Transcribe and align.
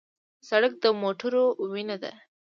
سړک 0.49 0.73
د 0.83 0.85
موټرو 1.01 1.43
وینه 1.71 1.97
ده. 2.03 2.11